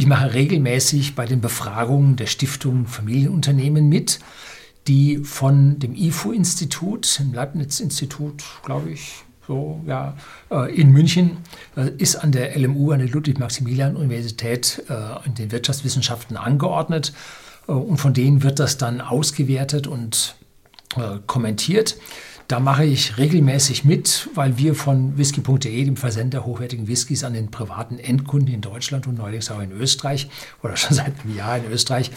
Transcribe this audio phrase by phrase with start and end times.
[0.00, 4.18] Ich mache regelmäßig bei den Befragungen der Stiftung Familienunternehmen mit,
[4.88, 10.16] die von dem IFO-Institut, dem Leibniz-Institut, glaube ich, so, ja,
[10.50, 11.36] äh, in München,
[11.76, 17.12] äh, ist an der LMU, an der Ludwig-Maximilian-Universität äh, in den Wirtschaftswissenschaften angeordnet.
[17.66, 20.34] Und von denen wird das dann ausgewertet und
[21.26, 21.98] kommentiert.
[22.50, 27.52] Da mache ich regelmäßig mit, weil wir von whisky.de, dem Versender hochwertigen Whiskys an den
[27.52, 30.28] privaten Endkunden in Deutschland und neuerdings auch in Österreich
[30.64, 32.10] oder schon seit einem Jahr in Österreich,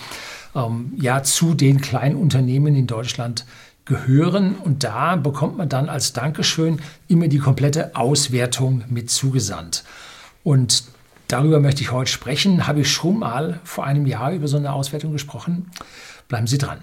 [0.55, 3.45] ähm, ja zu den kleinen Unternehmen in Deutschland
[3.85, 4.55] gehören.
[4.55, 9.83] Und da bekommt man dann als Dankeschön immer die komplette Auswertung mit zugesandt.
[10.43, 10.85] Und
[11.27, 12.65] darüber möchte ich heute sprechen.
[12.65, 15.69] Habe ich schon mal vor einem Jahr über so eine Auswertung gesprochen.
[16.27, 16.79] Bleiben Sie dran.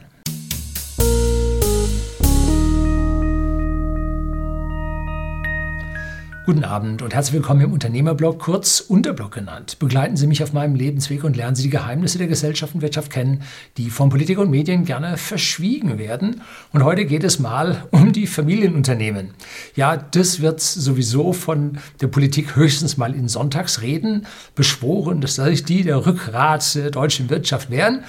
[6.50, 9.78] Guten Abend und herzlich willkommen im Unternehmerblog, kurz Unterblog genannt.
[9.78, 13.12] Begleiten Sie mich auf meinem Lebensweg und lernen Sie die Geheimnisse der Gesellschaft und Wirtschaft
[13.12, 13.44] kennen,
[13.76, 16.40] die von Politik und Medien gerne verschwiegen werden.
[16.72, 19.30] Und heute geht es mal um die Familienunternehmen.
[19.76, 25.84] Ja, das wird sowieso von der Politik höchstens mal in Sonntagsreden beschworen, dass das die
[25.84, 28.02] der Rückgrat der deutschen Wirtschaft wären.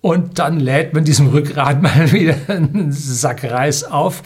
[0.00, 4.22] Und dann lädt man diesem Rückgrat mal wieder einen Sack Reis auf,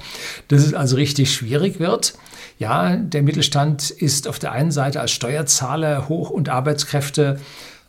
[0.47, 2.15] dass es also richtig schwierig wird.
[2.59, 7.41] Ja, der Mittelstand ist auf der einen Seite als Steuerzahler hoch und Arbeitskräfte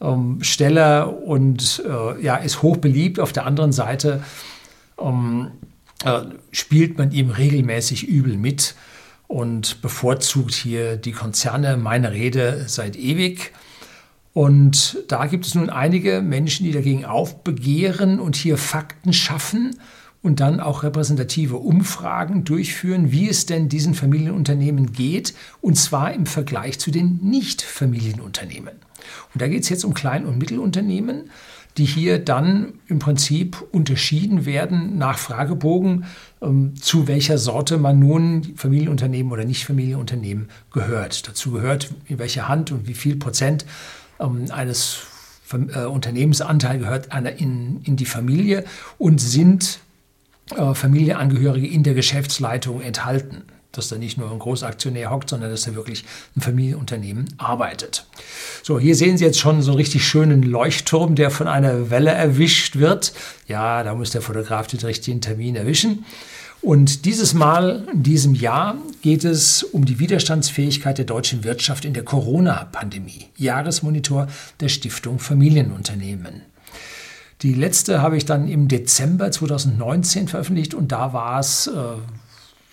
[0.01, 3.19] ähm, Steller und äh, ja, ist hoch beliebt.
[3.19, 4.23] Auf der anderen Seite
[4.99, 5.51] ähm,
[6.03, 8.75] äh, spielt man ihm regelmäßig übel mit
[9.27, 11.77] und bevorzugt hier die Konzerne.
[11.77, 13.53] Meine Rede seit ewig.
[14.33, 19.79] Und da gibt es nun einige Menschen, die dagegen aufbegehren und hier Fakten schaffen
[20.25, 26.25] und dann auch repräsentative Umfragen durchführen, wie es denn diesen Familienunternehmen geht, und zwar im
[26.25, 28.73] Vergleich zu den Nicht-Familienunternehmen.
[29.33, 31.29] Und da geht es jetzt um Klein- und Mittelunternehmen,
[31.77, 36.05] die hier dann im Prinzip unterschieden werden nach Fragebogen,
[36.41, 41.27] ähm, zu welcher Sorte man nun Familienunternehmen oder Nicht-Familienunternehmen gehört.
[41.27, 43.67] Dazu gehört, in welcher Hand und wie viel Prozent
[44.19, 45.01] ähm, eines
[45.53, 48.65] äh, Unternehmensanteil gehört in, in die Familie
[48.97, 49.84] und sind
[50.73, 53.43] Familienangehörige in der Geschäftsleitung enthalten.
[53.71, 56.05] Dass da nicht nur ein Großaktionär hockt, sondern dass da wirklich
[56.37, 58.05] ein Familienunternehmen arbeitet.
[58.63, 62.11] So, hier sehen Sie jetzt schon so einen richtig schönen Leuchtturm, der von einer Welle
[62.11, 63.11] erwischt wird.
[63.49, 66.05] Ja, da muss der Fotograf den richtigen Termin erwischen.
[66.61, 71.93] Und dieses Mal, in diesem Jahr, geht es um die Widerstandsfähigkeit der deutschen Wirtschaft in
[71.93, 73.27] der Corona-Pandemie.
[73.35, 74.27] Jahresmonitor
[74.61, 76.43] der Stiftung Familienunternehmen.
[77.45, 81.71] Die letzte habe ich dann im Dezember 2019 veröffentlicht und da war es äh,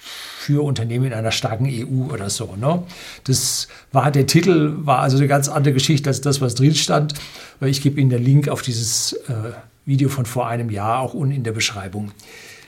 [0.01, 2.57] für Unternehmen in einer starken EU oder so.
[2.57, 2.83] Ne?
[3.25, 7.13] Das war der Titel, war also eine ganz andere Geschichte als das, was drin stand.
[7.61, 9.53] Ich gebe Ihnen den Link auf dieses äh,
[9.85, 12.13] Video von vor einem Jahr auch unten in der Beschreibung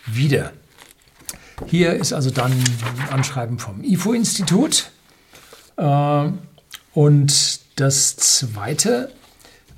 [0.05, 0.53] wieder.
[1.69, 4.91] Hier ist also dann ein Anschreiben vom IFO-Institut.
[5.79, 6.29] Äh,
[6.93, 9.11] und das zweite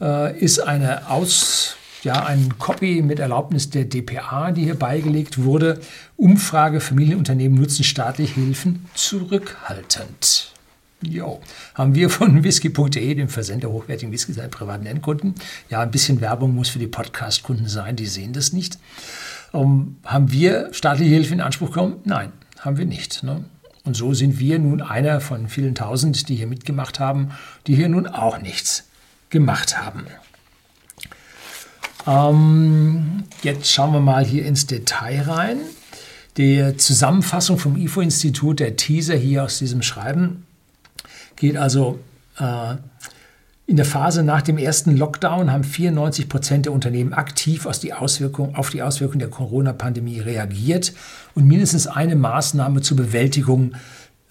[0.00, 1.76] äh, ist eine Aus
[2.06, 5.81] ja, ein Copy mit Erlaubnis der DPA, die hier beigelegt wurde.
[6.17, 10.53] Umfrage, Familienunternehmen nutzen staatliche Hilfen zurückhaltend.
[11.03, 11.41] Jo,
[11.75, 15.34] haben wir von whisky.de, dem Versender hochwertigen Whisky, seinen privaten Endkunden.
[15.69, 18.78] Ja, ein bisschen Werbung muss für die Podcast-Kunden sein, die sehen das nicht.
[19.50, 21.97] Um, haben wir staatliche Hilfe in Anspruch genommen?
[22.05, 22.31] Nein,
[22.61, 23.25] haben wir nicht.
[23.25, 23.45] Ne?
[23.83, 27.33] Und so sind wir nun einer von vielen tausend, die hier mitgemacht haben,
[27.66, 28.84] die hier nun auch nichts
[29.28, 30.06] gemacht haben.
[32.06, 35.59] Ähm, jetzt schauen wir mal hier ins Detail rein.
[36.37, 40.45] Die Zusammenfassung vom IFO-Institut, der Teaser hier aus diesem Schreiben,
[41.34, 41.99] geht also
[42.39, 42.77] äh,
[43.69, 47.93] in der Phase nach dem ersten Lockdown haben 94 Prozent der Unternehmen aktiv aus die
[47.93, 50.93] Auswirkung, auf die Auswirkungen der Corona-Pandemie reagiert
[51.34, 53.75] und mindestens eine Maßnahme zur Bewältigung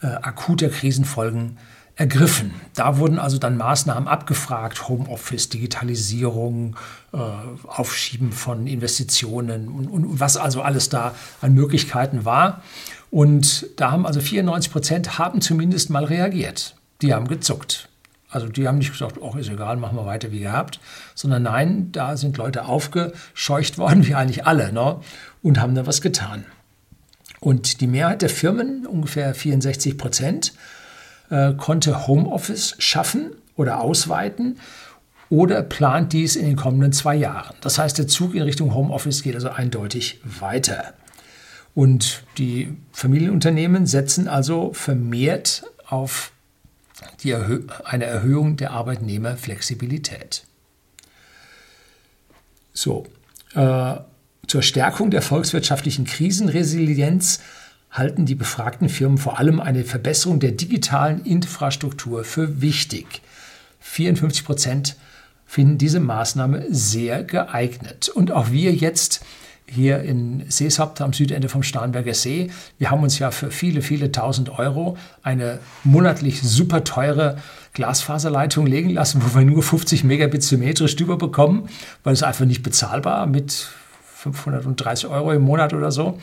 [0.02, 1.58] äh, akuter Krisenfolgen
[1.96, 2.54] ergriffen.
[2.74, 6.76] Da wurden also dann Maßnahmen abgefragt, Homeoffice, Digitalisierung,
[7.14, 7.18] äh,
[7.68, 12.62] Aufschieben von Investitionen und, und, was also alles da an Möglichkeiten war.
[13.12, 16.76] Und da haben also 94 Prozent haben zumindest mal reagiert.
[17.02, 17.88] Die haben gezuckt.
[18.30, 20.82] Also die haben nicht gesagt, oh, ist egal, machen wir weiter wie gehabt,
[21.14, 25.00] sondern nein, da sind Leute aufgescheucht worden, wie eigentlich alle, ne?
[25.42, 26.44] und haben da was getan.
[27.40, 30.54] Und die Mehrheit der Firmen, ungefähr 64 Prozent,
[31.30, 34.60] äh, konnte Homeoffice schaffen oder ausweiten
[35.30, 37.56] oder plant dies in den kommenden zwei Jahren.
[37.62, 40.94] Das heißt, der Zug in Richtung Homeoffice geht also eindeutig weiter.
[41.74, 46.32] Und die Familienunternehmen setzen also vermehrt auf
[47.24, 50.44] Erhö eine Erhöhung der Arbeitnehmerflexibilität.
[52.74, 53.08] So,
[53.56, 53.96] äh,
[54.48, 57.40] zur Stärkung der volkswirtschaftlichen Krisenresilienz
[57.96, 63.22] halten die befragten Firmen vor allem eine Verbesserung der digitalen Infrastruktur für wichtig.
[63.80, 64.98] 54 Prozent
[65.46, 68.10] finden diese Maßnahme sehr geeignet.
[68.10, 69.24] Und auch wir jetzt
[69.68, 74.12] hier in Seeshaupt am Südende vom Starnberger See, wir haben uns ja für viele, viele
[74.12, 77.38] tausend Euro eine monatlich super teure
[77.74, 81.68] Glasfaserleitung legen lassen, wo wir nur 50 Megabit symmetrisch drüber bekommen,
[82.04, 83.70] weil es einfach nicht bezahlbar mit
[84.16, 86.20] 530 Euro im Monat oder so.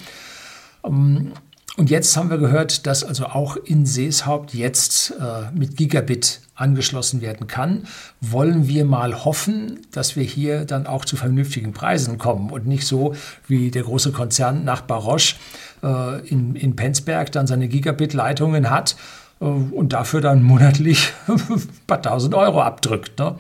[1.77, 7.23] Und jetzt haben wir gehört, dass also auch in Seeshaupt jetzt äh, mit Gigabit angeschlossen
[7.23, 7.87] werden kann.
[8.21, 12.87] Wollen wir mal hoffen, dass wir hier dann auch zu vernünftigen Preisen kommen und nicht
[12.87, 13.15] so
[13.49, 15.37] wie der große Konzern nach Baroche
[15.83, 18.97] äh, in, in Penzberg dann seine Gigabit-Leitungen hat
[19.41, 21.41] äh, und dafür dann monatlich ein
[21.87, 23.19] paar tausend Euro abdrückt.
[23.19, 23.37] Ne?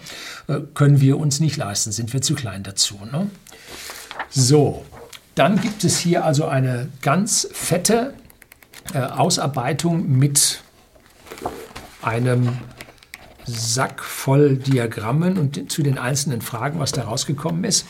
[0.48, 2.98] Äh, können wir uns nicht leisten, sind wir zu klein dazu.
[3.12, 3.30] Ne?
[4.30, 4.86] So,
[5.34, 8.14] dann gibt es hier also eine ganz fette
[8.94, 10.62] Ausarbeitung mit
[12.02, 12.58] einem
[13.44, 17.86] Sack voll Diagrammen und zu den einzelnen Fragen, was da rausgekommen ist.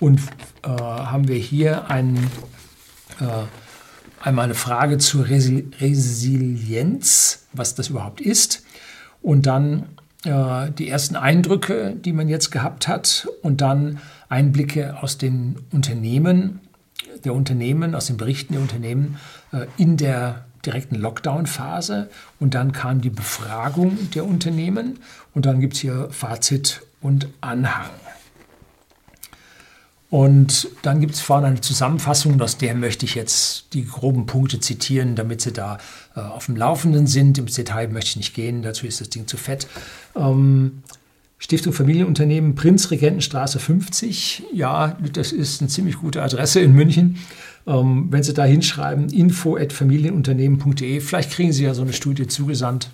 [0.00, 0.20] Und
[0.64, 2.16] äh, haben wir hier ein,
[3.20, 3.44] äh,
[4.20, 8.64] einmal eine Frage zur Resi Resilienz, was das überhaupt ist.
[9.22, 9.86] Und dann
[10.24, 13.28] äh, die ersten Eindrücke, die man jetzt gehabt hat.
[13.42, 16.60] Und dann Einblicke aus den Unternehmen,
[17.24, 19.18] der Unternehmen, aus den Berichten der Unternehmen
[19.52, 22.08] äh, in der direkten Lockdown-Phase
[22.38, 25.00] und dann kam die Befragung der Unternehmen
[25.34, 27.90] und dann gibt es hier Fazit und Anhang.
[30.12, 34.60] Und dann gibt es vorne eine Zusammenfassung, aus der möchte ich jetzt die groben Punkte
[34.60, 35.78] zitieren, damit Sie da
[36.14, 37.38] äh, auf dem Laufenden sind.
[37.38, 39.66] Im Detail möchte ich nicht gehen, dazu ist das Ding zu fett.
[40.14, 40.82] Ähm,
[41.42, 44.44] Stiftung Familienunternehmen Prinzregentenstraße 50.
[44.52, 47.18] Ja, das ist eine ziemlich gute Adresse in München.
[47.66, 52.90] Ähm, wenn Sie da hinschreiben, info.familienunternehmen.de, vielleicht kriegen Sie ja so eine Studie zugesandt,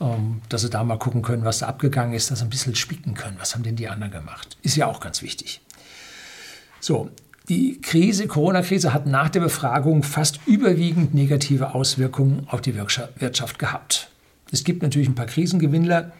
[0.00, 2.76] ähm, dass Sie da mal gucken können, was da abgegangen ist, dass Sie ein bisschen
[2.76, 3.38] spicken können.
[3.40, 4.56] Was haben denn die anderen gemacht?
[4.62, 5.60] Ist ja auch ganz wichtig.
[6.78, 7.10] So,
[7.48, 14.10] die Krise, Corona-Krise hat nach der Befragung fast überwiegend negative Auswirkungen auf die Wirtschaft gehabt.
[14.52, 16.12] Es gibt natürlich ein paar Krisengewinnler,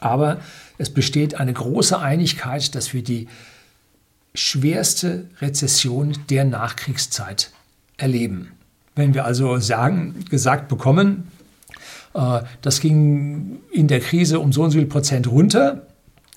[0.00, 0.40] aber
[0.78, 3.28] es besteht eine große Einigkeit, dass wir die
[4.34, 7.50] schwerste Rezession der Nachkriegszeit
[7.96, 8.52] erleben.
[8.94, 11.30] Wenn wir also sagen, gesagt bekommen,
[12.14, 15.86] äh, das ging in der Krise um so und so viel Prozent runter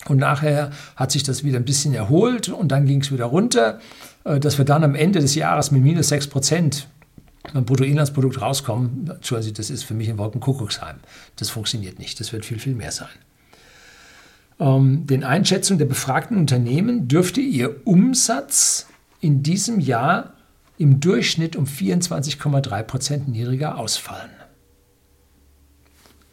[0.08, 3.80] und nachher hat sich das wieder ein bisschen erholt und dann ging es wieder runter,
[4.24, 6.88] äh, dass wir dann am Ende des Jahres mit minus 6 Prozent
[7.54, 10.98] beim Bruttoinlandsprodukt rauskommen, das ist für mich ein Wolkenkuckucksheim.
[11.38, 13.10] Das funktioniert nicht, das wird viel, viel mehr sein
[14.60, 18.88] ähm, den Einschätzungen der befragten Unternehmen dürfte ihr Umsatz
[19.22, 20.34] in diesem Jahr
[20.78, 24.30] im Durchschnitt um 24,3 Prozent niedriger ausfallen.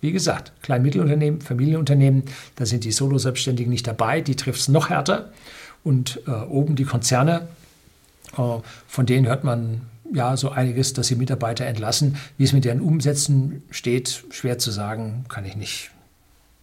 [0.01, 2.25] Wie gesagt, Klein-Mittelunternehmen, Familienunternehmen,
[2.55, 5.33] da sind die Solo-Selbstständigen nicht dabei, die trifft es noch härter.
[5.83, 7.49] Und äh, oben die Konzerne,
[8.37, 9.83] äh, von denen hört man
[10.13, 12.17] ja so einiges, dass sie Mitarbeiter entlassen.
[12.39, 15.91] Wie es mit deren Umsätzen steht, schwer zu sagen, kann ich nicht,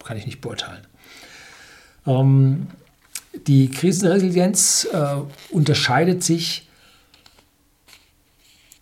[0.02, 0.86] kann ich nicht beurteilen.
[2.06, 2.68] Ähm,
[3.46, 5.16] die Krisenresilienz äh,
[5.50, 6.68] unterscheidet sich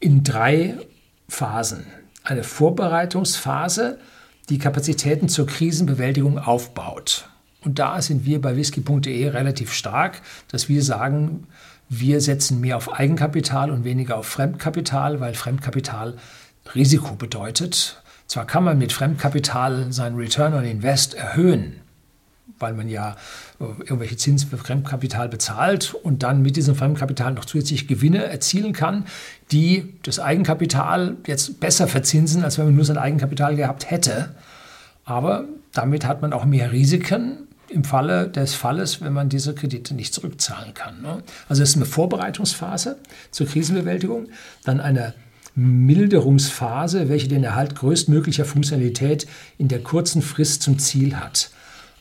[0.01, 0.77] in drei
[1.29, 1.87] Phasen.
[2.25, 3.99] Eine Vorbereitungsphase,
[4.49, 7.29] die Kapazitäten zur Krisenbewältigung aufbaut.
[7.65, 11.47] Und da sind wir bei whisky.de relativ stark, dass wir sagen,
[11.89, 16.17] wir setzen mehr auf Eigenkapital und weniger auf Fremdkapital, weil Fremdkapital
[16.75, 18.03] Risiko bedeutet.
[18.27, 21.82] Zwar kann man mit Fremdkapital seinen Return on Invest erhöhen,
[22.59, 23.17] weil man ja
[23.61, 28.73] äh, irgendwelche Zinsen für Fremdkapital bezahlt und dann mit diesem Fremdkapital noch zusätzlich Gewinne erzielen
[28.73, 29.05] kann,
[29.51, 34.35] die das Eigenkapital jetzt besser verzinsen, als wenn man nur sein Eigenkapital gehabt hätte.
[35.05, 39.95] Aber damit hat man auch mehr Risiken im Falle des Falles, wenn man diese Kredite
[39.95, 41.01] nicht zurückzahlen kann.
[41.01, 41.23] Ne?
[41.49, 42.99] Also es ist eine Vorbereitungsphase
[43.31, 44.29] zur Krisenbewältigung,
[44.65, 45.15] dann eine
[45.55, 49.27] Milderungsphase, welche den Erhalt größtmöglicher Funktionalität
[49.59, 51.51] in der kurzen Frist zum Ziel hat.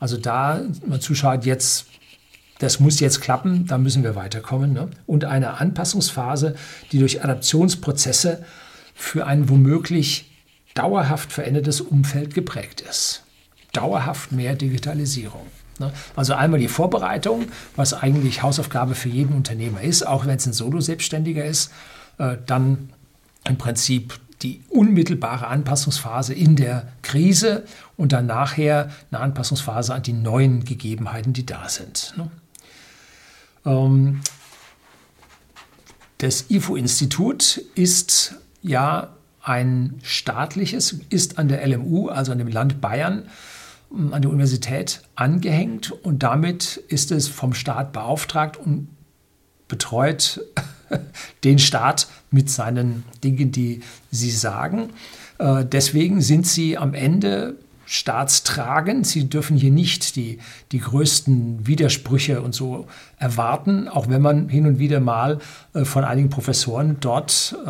[0.02, 1.86] Also da man zuschaut, jetzt,
[2.58, 4.74] das muss jetzt klappen, da müssen wir weiterkommen.
[4.74, 4.90] Ne?
[5.06, 6.56] Und eine Anpassungsphase,
[6.92, 8.44] die durch Adaptionsprozesse
[8.96, 10.32] für ein womöglich
[10.74, 13.24] dauerhaft verändertes Umfeld geprägt ist.
[13.74, 15.46] Dauerhaft mehr Digitalisierung.
[15.78, 15.94] Ne?
[16.16, 20.54] Also einmal die Vorbereitung, was eigentlich Hausaufgabe für jeden Unternehmer ist, auch wenn es ein
[20.54, 21.72] Solo-Selbstständiger ist,
[22.18, 22.90] äh, dann
[23.48, 27.66] im Prinzip die unmittelbare Anpassungsphase in der Krise
[27.98, 32.14] und dann nachher eine Anpassungsphase an die neuen Gegebenheiten, die da sind.
[32.18, 32.32] Ne?
[33.66, 34.22] Ähm,
[36.18, 43.28] das IFO-Institut ist ja ein staatliches, ist an der LMU, also an dem Land Bayern,
[43.90, 48.88] an der Universität angehängt und damit ist es vom Staat beauftragt und
[49.68, 50.42] betreut
[51.44, 54.90] den Staat mit seinen Dingen, die sie sagen.
[55.38, 59.06] Äh, deswegen sind sie am Ende staatstragend.
[59.06, 60.40] Sie dürfen hier nicht die,
[60.72, 65.40] die größten Widersprüche und so erwarten, auch wenn man hin und wieder mal
[65.74, 67.70] äh, von einigen Professoren dort äh,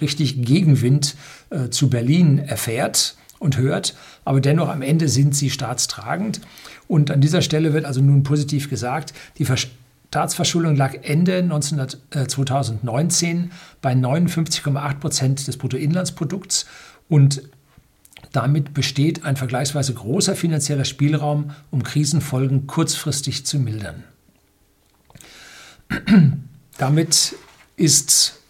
[0.00, 1.16] richtig Gegenwind
[1.70, 3.94] zu Berlin erfährt und hört.
[4.24, 6.40] Aber dennoch am Ende sind sie staatstragend.
[6.88, 9.44] Und an dieser Stelle wird also nun positiv gesagt, die
[10.16, 16.64] Staatsverschuldung lag Ende 19, äh, 2019 bei 59,8 Prozent des Bruttoinlandsprodukts
[17.10, 17.42] und
[18.32, 24.04] damit besteht ein vergleichsweise großer finanzieller Spielraum, um Krisenfolgen kurzfristig zu mildern.
[26.78, 27.34] Damit
[27.76, 28.40] ist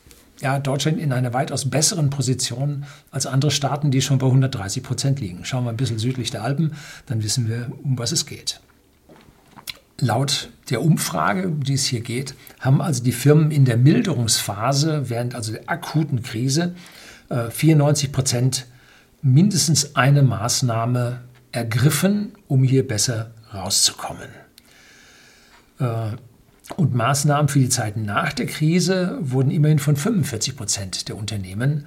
[0.41, 5.19] ja, Deutschland in einer weitaus besseren Position als andere Staaten, die schon bei 130 Prozent
[5.19, 5.45] liegen.
[5.45, 8.61] Schauen wir ein bisschen südlich der Alpen, dann wissen wir, um was es geht.
[9.99, 15.09] Laut der Umfrage, um die es hier geht, haben also die Firmen in der Milderungsphase
[15.09, 16.75] während also der akuten Krise
[17.51, 18.67] 94 äh, Prozent
[19.23, 24.29] mindestens eine Maßnahme ergriffen, um hier besser rauszukommen.
[25.81, 26.11] Äh,
[26.77, 31.87] und Maßnahmen für die Zeit nach der Krise wurden immerhin von 45 Prozent der Unternehmen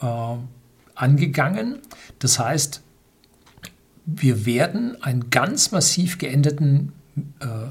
[0.00, 0.06] äh,
[0.94, 1.80] angegangen.
[2.18, 2.82] Das heißt,
[4.06, 6.92] wir werden einen ganz massiv geänderten
[7.40, 7.70] äh,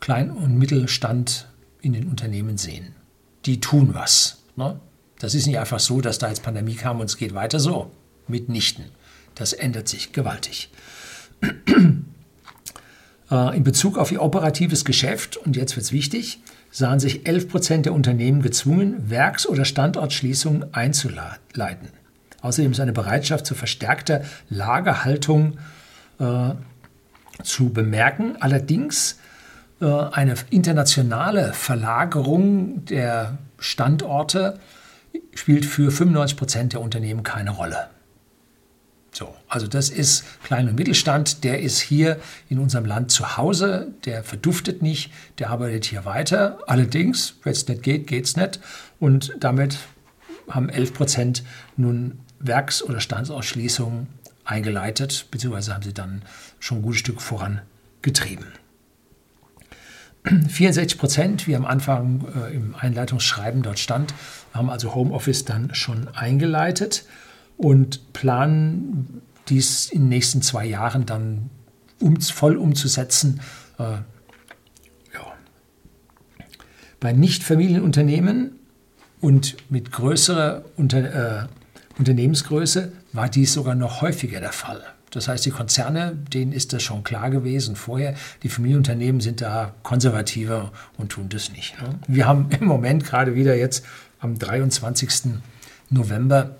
[0.00, 1.48] Klein- und Mittelstand
[1.80, 2.94] in den Unternehmen sehen.
[3.46, 4.42] Die tun was.
[4.56, 4.80] Ne?
[5.18, 7.90] Das ist nicht einfach so, dass da jetzt Pandemie kam und es geht weiter so
[8.26, 8.86] mitnichten.
[9.34, 10.70] Das ändert sich gewaltig.
[13.30, 16.40] Äh, in Bezug auf ihr operatives Geschäft, und jetzt wird es wichtig,
[16.72, 21.88] sahen sich 11 Prozent der Unternehmen gezwungen, Werks- oder Standortschließungen einzuleiten.
[22.42, 25.58] Außerdem ist eine Bereitschaft zu verstärkter Lagerhaltung
[26.18, 26.54] äh,
[27.44, 28.36] zu bemerken.
[28.40, 29.18] Allerdings
[29.80, 34.58] äh, eine internationale Verlagerung der Standorte
[35.34, 37.88] spielt für 95 Prozent der Unternehmen keine Rolle.
[39.12, 42.18] So, also das ist Klein- und Mittelstand, der ist hier
[42.48, 46.58] in unserem Land zu Hause, der verduftet nicht, der arbeitet hier weiter.
[46.66, 48.60] Allerdings, wenn es nicht geht, geht es nicht.
[49.00, 49.78] Und damit
[50.48, 51.42] haben 11 Prozent
[51.76, 54.06] nun Werks- oder Standsausschließungen
[54.50, 56.22] eingeleitet, beziehungsweise haben sie dann
[56.58, 58.46] schon ein gutes Stück vorangetrieben.
[60.48, 64.12] 64 Prozent, wie am Anfang äh, im Einleitungsschreiben dort stand,
[64.52, 67.04] haben also Homeoffice dann schon eingeleitet
[67.56, 71.50] und planen dies in den nächsten zwei Jahren dann
[72.00, 73.40] um, voll umzusetzen.
[73.78, 75.32] Äh, ja.
[77.00, 78.58] Bei Nichtfamilienunternehmen
[79.20, 81.48] und mit größerer Unter, äh,
[82.00, 84.82] Unternehmensgröße war dies sogar noch häufiger der Fall.
[85.10, 88.14] Das heißt, die Konzerne, denen ist das schon klar gewesen vorher.
[88.42, 91.74] Die Familienunternehmen sind da konservativer und tun das nicht.
[92.08, 93.84] Wir haben im Moment gerade wieder jetzt
[94.20, 95.32] am 23.
[95.90, 96.56] November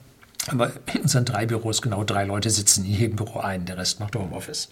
[0.48, 4.00] aber in unseren drei Büros genau drei Leute sitzen in jedem Büro ein, der Rest
[4.00, 4.68] macht Homeoffice.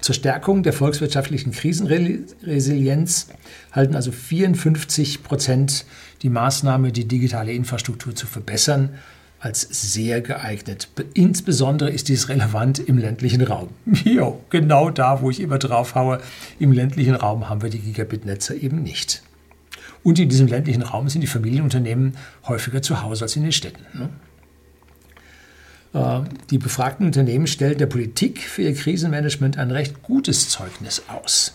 [0.00, 3.28] Zur Stärkung der volkswirtschaftlichen Krisenresilienz
[3.72, 5.86] halten also 54 Prozent
[6.20, 8.90] die Maßnahme, die digitale Infrastruktur zu verbessern,
[9.38, 10.88] als sehr geeignet.
[11.14, 13.68] Insbesondere ist dies relevant im ländlichen Raum.
[14.04, 16.20] Jo, genau da, wo ich immer drauf haue,
[16.58, 19.22] im ländlichen Raum haben wir die Gigabit-Netze eben nicht.
[20.02, 22.16] Und in diesem ländlichen Raum sind die Familienunternehmen
[22.46, 23.84] häufiger zu Hause als in den Städten.
[23.92, 24.08] Ne?
[25.96, 31.54] Äh, die befragten Unternehmen stellen der Politik für ihr Krisenmanagement ein recht gutes Zeugnis aus.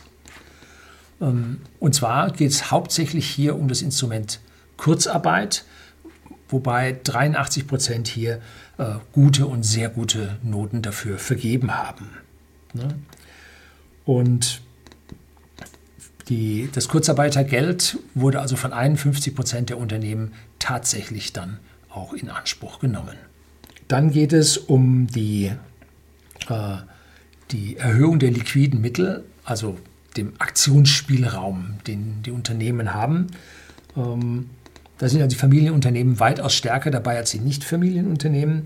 [1.21, 4.39] Ähm, und zwar geht es hauptsächlich hier um das Instrument
[4.77, 5.63] Kurzarbeit,
[6.51, 8.41] wobei 83 Prozent hier
[8.77, 12.09] äh, gute und sehr gute Noten dafür vergeben haben.
[12.73, 12.95] Ne?
[14.05, 14.61] Und
[16.29, 22.79] die, das Kurzarbeitergeld wurde also von 51 Prozent der Unternehmen tatsächlich dann auch in Anspruch
[22.79, 23.17] genommen.
[23.87, 25.51] Dann geht es um die,
[26.47, 26.77] äh,
[27.51, 29.77] die Erhöhung der liquiden Mittel, also
[30.15, 33.27] dem Aktionsspielraum, den die Unternehmen haben.
[33.97, 34.49] Ähm,
[35.01, 38.61] da sind ja die Familienunternehmen weitaus stärker dabei als die Nicht-Familienunternehmen.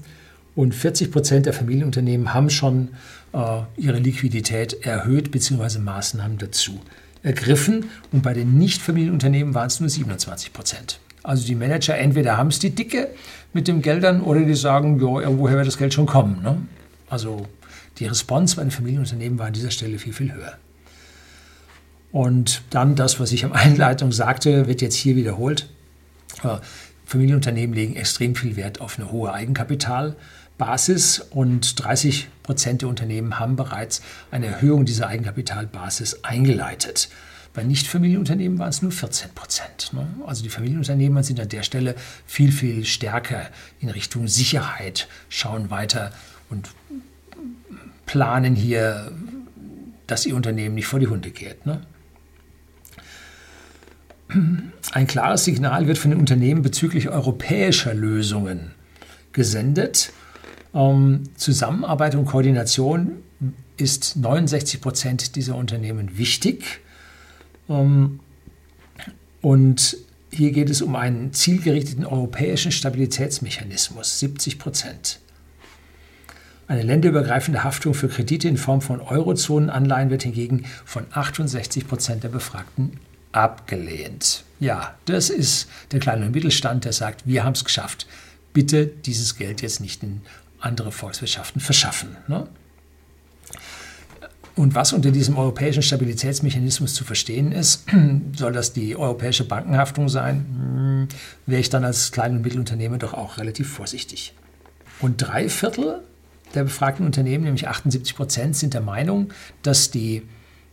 [0.53, 2.89] Und 40 Prozent der Familienunternehmen haben schon
[3.31, 5.79] äh, ihre Liquidität erhöht bzw.
[5.79, 6.81] Maßnahmen dazu
[7.23, 7.85] ergriffen.
[8.11, 10.99] Und bei den Nicht-Familienunternehmen waren es nur 27 Prozent.
[11.23, 13.11] Also die Manager entweder haben es die Dicke
[13.53, 16.43] mit den Geldern oder die sagen, ja, irgendwoher wird das Geld schon kommen.
[16.43, 16.57] Ne?
[17.09, 17.47] Also
[17.99, 20.57] die Response bei den Familienunternehmen war an dieser Stelle viel, viel höher.
[22.11, 25.69] Und dann das, was ich am Einleitung sagte, wird jetzt hier wiederholt.
[27.05, 33.55] Familienunternehmen legen extrem viel Wert auf eine hohe Eigenkapitalbasis und 30 Prozent der Unternehmen haben
[33.55, 34.01] bereits
[34.31, 37.09] eine Erhöhung dieser Eigenkapitalbasis eingeleitet.
[37.53, 39.93] Bei Nicht-Familienunternehmen waren es nur 14 Prozent.
[39.93, 40.05] Ne?
[40.25, 43.49] Also die Familienunternehmen sind an der Stelle viel, viel stärker
[43.79, 46.11] in Richtung Sicherheit, schauen weiter
[46.49, 46.69] und
[48.05, 49.11] planen hier,
[50.05, 51.65] dass ihr Unternehmen nicht vor die Hunde geht.
[51.65, 51.81] Ne?
[54.95, 58.71] Ein klares Signal wird von den Unternehmen bezüglich europäischer Lösungen
[59.33, 60.13] gesendet.
[60.73, 63.17] Ähm, Zusammenarbeit und Koordination
[63.75, 66.79] ist 69 Prozent dieser Unternehmen wichtig.
[67.67, 68.21] Ähm,
[69.41, 69.97] und
[70.31, 75.19] hier geht es um einen zielgerichteten europäischen Stabilitätsmechanismus, 70 Prozent.
[76.67, 82.29] Eine länderübergreifende Haftung für Kredite in Form von Eurozonenanleihen wird hingegen von 68 Prozent der
[82.29, 83.01] Befragten
[83.35, 84.43] abgelehnt.
[84.59, 88.07] Ja, das ist der kleine Mittelstand, der sagt, wir haben es geschafft.
[88.53, 90.21] Bitte dieses Geld jetzt nicht in
[90.59, 92.15] andere Volkswirtschaften verschaffen.
[92.27, 92.47] Ne?
[94.55, 97.83] Und was unter diesem europäischen Stabilitätsmechanismus zu verstehen ist,
[98.37, 101.07] soll das die europäische Bankenhaftung sein, hm,
[101.45, 104.33] wäre ich dann als Klein- und Mittelunternehmer doch auch relativ vorsichtig.
[105.01, 106.01] Und drei Viertel
[106.53, 110.21] der befragten Unternehmen, nämlich 78 Prozent, sind der Meinung, dass die,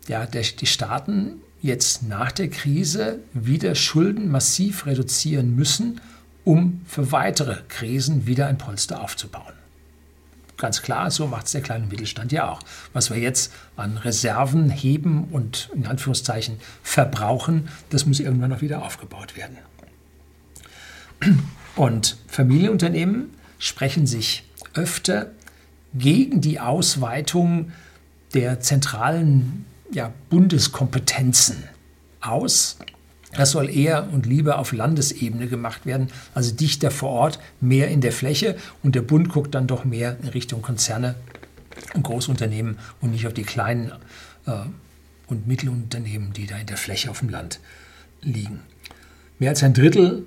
[0.06, 6.00] ja, der, die Staaten jetzt nach der Krise wieder Schulden massiv reduzieren müssen,
[6.44, 9.54] um für weitere Krisen wieder ein Polster aufzubauen.
[10.58, 12.60] Ganz klar, so macht es der kleine Mittelstand ja auch.
[12.92, 18.82] Was wir jetzt an Reserven heben und in Anführungszeichen verbrauchen, das muss irgendwann noch wieder
[18.82, 19.56] aufgebaut werden.
[21.76, 25.30] Und Familienunternehmen sprechen sich öfter
[25.94, 27.72] gegen die Ausweitung
[28.34, 31.64] der zentralen ja, Bundeskompetenzen
[32.20, 32.78] aus
[33.34, 38.00] das soll eher und lieber auf Landesebene gemacht werden, also dichter vor Ort, mehr in
[38.00, 38.56] der Fläche.
[38.82, 41.14] Und der Bund guckt dann doch mehr in Richtung Konzerne
[41.94, 43.92] und Großunternehmen und nicht auf die kleinen
[44.46, 44.52] äh,
[45.28, 47.58] und Mittelunternehmen, die da in der Fläche auf dem Land
[48.20, 48.60] liegen.
[49.38, 50.26] Mehr als ein Drittel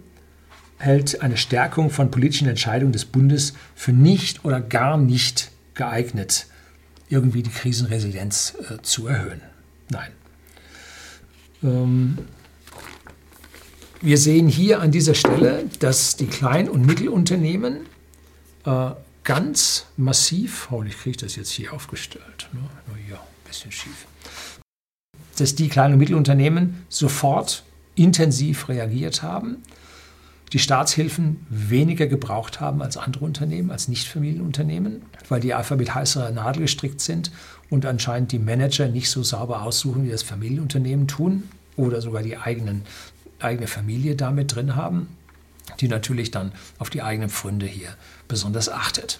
[0.79, 6.47] hält eine Stärkung von politischen Entscheidungen des Bundes für nicht oder gar nicht geeignet,
[7.07, 9.41] irgendwie die Krisenresilienz äh, zu erhöhen.
[9.89, 10.11] Nein.
[11.63, 12.17] Ähm,
[14.01, 17.87] wir sehen hier an dieser Stelle, dass die Klein- und Mittelunternehmen
[18.65, 18.91] äh,
[19.23, 22.59] ganz massiv, oh, ich kriege das jetzt hier aufgestellt, ne?
[23.07, 24.05] hier ein bisschen schief,
[25.37, 27.63] dass die Klein- und Mittelunternehmen sofort
[27.95, 29.63] intensiv reagiert haben,
[30.53, 36.31] die Staatshilfen weniger gebraucht haben als andere Unternehmen, als Nichtfamilienunternehmen, weil die einfach mit heißer
[36.31, 37.31] Nadel gestrickt sind
[37.69, 41.43] und anscheinend die Manager nicht so sauber aussuchen, wie das Familienunternehmen tun
[41.75, 42.83] oder sogar die eigenen
[43.39, 45.07] eigene Familie damit drin haben,
[45.79, 47.89] die natürlich dann auf die eigenen Pfründe hier
[48.27, 49.19] besonders achtet.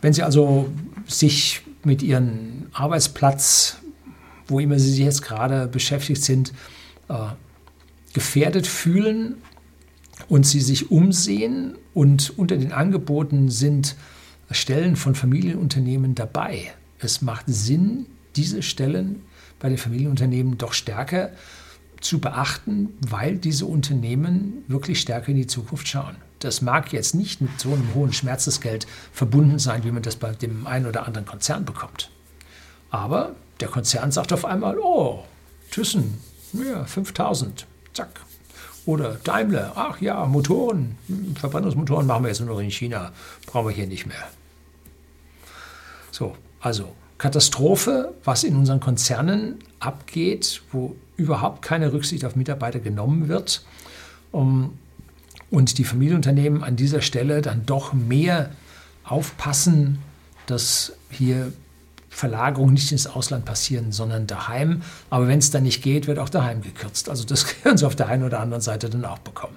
[0.00, 0.72] Wenn Sie also
[1.06, 3.78] sich mit Ihrem Arbeitsplatz,
[4.48, 6.52] wo immer Sie sich jetzt gerade beschäftigt sind,
[7.08, 7.14] äh,
[8.12, 9.36] gefährdet fühlen
[10.28, 13.96] und Sie sich umsehen und unter den Angeboten sind
[14.50, 16.72] Stellen von Familienunternehmen dabei.
[16.98, 19.22] Es macht Sinn, diese Stellen
[19.58, 21.30] bei den Familienunternehmen doch stärker
[22.00, 26.16] zu beachten, weil diese Unternehmen wirklich stärker in die Zukunft schauen.
[26.40, 30.32] Das mag jetzt nicht mit so einem hohen Schmerzensgeld verbunden sein, wie man das bei
[30.32, 32.10] dem einen oder anderen Konzern bekommt.
[32.90, 35.24] Aber der Konzern sagt auf einmal, oh,
[35.70, 36.18] Thyssen,
[36.52, 38.25] ja, 5000, zack.
[38.86, 40.96] Oder Daimler, ach ja, Motoren,
[41.38, 43.12] Verbrennungsmotoren machen wir jetzt nur noch in China,
[43.44, 44.28] brauchen wir hier nicht mehr.
[46.12, 53.28] So, also Katastrophe, was in unseren Konzernen abgeht, wo überhaupt keine Rücksicht auf Mitarbeiter genommen
[53.28, 53.64] wird.
[54.32, 58.50] und die Familienunternehmen an dieser Stelle dann doch mehr
[59.04, 60.00] aufpassen,
[60.46, 61.52] dass hier
[62.16, 64.80] Verlagerungen nicht ins Ausland passieren, sondern daheim.
[65.10, 67.10] Aber wenn es dann nicht geht, wird auch daheim gekürzt.
[67.10, 69.56] Also das können Sie auf der einen oder anderen Seite dann auch bekommen.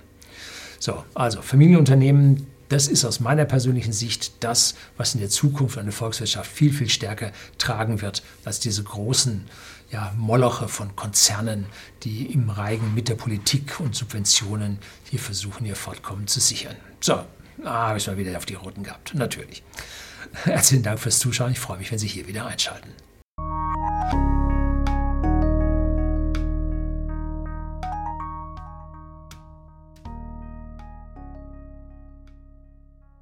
[0.78, 5.92] So, also Familienunternehmen das ist aus meiner persönlichen Sicht das, was in der Zukunft eine
[5.92, 9.46] Volkswirtschaft viel, viel stärker tragen wird als diese großen
[9.90, 11.66] ja, Moloche von Konzernen,
[12.04, 14.78] die im Reigen mit der Politik und Subventionen
[15.10, 16.76] hier versuchen, ihr Fortkommen zu sichern.
[17.00, 17.14] So,
[17.64, 19.16] ah, habe ich mal wieder auf die Roten gehabt.
[19.16, 19.64] Natürlich.
[20.34, 21.52] Herzlichen Dank fürs Zuschauen.
[21.52, 22.90] Ich freue mich, wenn Sie hier wieder einschalten.